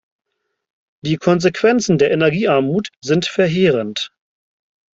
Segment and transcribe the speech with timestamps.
[1.05, 4.11] Die Konsequenzen der Energiearmut sind verheerend.